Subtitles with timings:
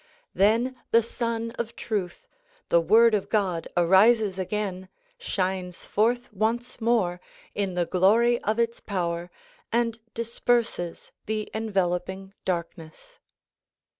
[0.33, 2.27] Then the Sun of Truth,
[2.69, 4.89] the Word of God arises again,
[5.19, 7.21] shines forth once more
[7.53, 9.29] in the gloiy of its power
[9.71, 13.19] and disperses the enveloping darkness.